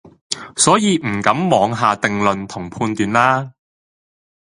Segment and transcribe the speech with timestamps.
[0.57, 3.53] 所以唔敢妄下定論同判斷啦